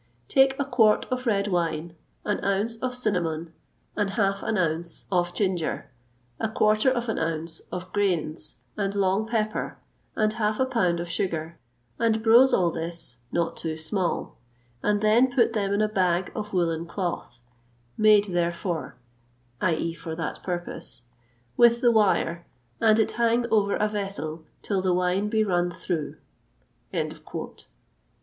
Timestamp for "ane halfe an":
3.95-4.55